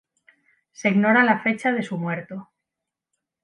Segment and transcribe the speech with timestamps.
[0.71, 2.49] Se ignora la fecha de su muerto.